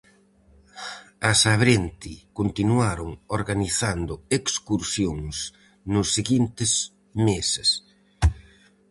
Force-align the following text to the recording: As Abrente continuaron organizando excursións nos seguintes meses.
As 1.31 1.39
Abrente 1.55 2.13
continuaron 2.39 3.09
organizando 3.37 4.13
excursións 4.37 5.35
nos 5.93 6.07
seguintes 6.15 6.71
meses. 7.27 7.69